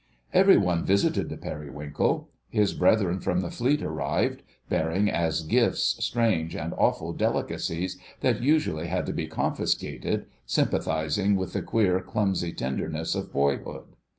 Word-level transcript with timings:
Every 0.33 0.57
one 0.57 0.83
visited 0.83 1.29
the 1.29 1.37
Periwinkle. 1.37 2.27
His 2.49 2.73
brethren 2.73 3.19
from 3.19 3.41
the 3.41 3.51
Fleet 3.51 3.83
arrived, 3.83 4.41
bearing 4.67 5.11
as 5.11 5.43
gifts 5.43 5.95
strange 6.03 6.55
and 6.55 6.73
awful 6.73 7.13
delicacies 7.13 7.99
that 8.21 8.41
usually 8.41 8.87
had 8.87 9.05
to 9.05 9.13
be 9.13 9.27
confiscated, 9.27 10.25
sympathising 10.47 11.35
with 11.35 11.53
the 11.53 11.61
queer, 11.61 11.99
clumsy 12.01 12.51
tenderness 12.51 13.13
of 13.13 13.31
boyhood. 13.31 13.95